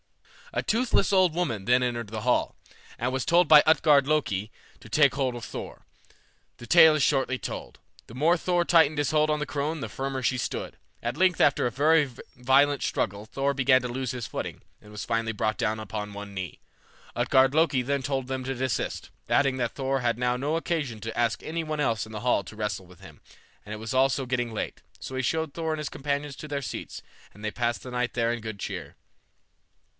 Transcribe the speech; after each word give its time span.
A 0.53 0.63
toothless 0.63 1.13
old 1.13 1.33
woman 1.33 1.63
then 1.63 1.81
entered 1.81 2.09
the 2.09 2.21
hall, 2.21 2.55
and 2.97 3.13
was 3.13 3.23
told 3.23 3.47
by 3.47 3.63
Utgard 3.65 4.05
Loki 4.07 4.51
to 4.81 4.89
take 4.89 5.13
hold 5.13 5.33
of 5.35 5.45
Thor. 5.45 5.85
The 6.57 6.65
tale 6.67 6.95
is 6.95 7.03
shortly 7.03 7.37
told. 7.37 7.79
The 8.07 8.15
more 8.15 8.35
Thor 8.35 8.65
tightened 8.65 8.97
his 8.97 9.11
hold 9.11 9.29
on 9.29 9.39
the 9.39 9.45
crone 9.45 9.79
the 9.79 9.87
firmer 9.87 10.21
she 10.21 10.37
stood. 10.39 10.75
At 11.01 11.15
length 11.15 11.39
after 11.39 11.67
a 11.67 11.71
very 11.71 12.09
violent 12.35 12.81
struggle 12.83 13.25
Thor 13.27 13.53
began 13.53 13.81
to 13.83 13.87
lose 13.87 14.11
his 14.11 14.27
footing, 14.27 14.63
and 14.81 14.91
was 14.91 15.05
finally 15.05 15.31
brought 15.31 15.57
down 15.57 15.79
upon 15.79 16.11
one 16.13 16.33
knee. 16.33 16.59
Utgard 17.15 17.55
Loki 17.55 17.81
then 17.81 18.01
told 18.01 18.27
them 18.27 18.43
to 18.43 18.55
desist, 18.55 19.09
adding 19.29 19.55
that 19.57 19.75
Thor 19.75 19.99
had 20.01 20.17
now 20.17 20.35
no 20.35 20.55
occasion 20.57 20.99
to 21.01 21.17
ask 21.17 21.43
any 21.43 21.63
one 21.63 21.79
else 21.79 22.05
in 22.05 22.11
the 22.11 22.21
hall 22.21 22.43
to 22.45 22.55
wrestle 22.57 22.87
with 22.87 22.99
him, 23.01 23.21
and 23.63 23.71
it 23.71 23.77
was 23.77 23.93
also 23.93 24.25
getting 24.25 24.51
late; 24.51 24.81
so 24.99 25.15
he 25.15 25.21
showed 25.21 25.53
Thor 25.53 25.71
and 25.71 25.77
his 25.79 25.89
companions 25.89 26.35
to 26.37 26.47
their 26.47 26.63
seats, 26.63 27.01
and 27.33 27.45
they 27.45 27.51
passed 27.51 27.83
the 27.83 27.91
night 27.91 28.15
there 28.15 28.33
in 28.33 28.41
good 28.41 28.59
cheer. 28.59 28.95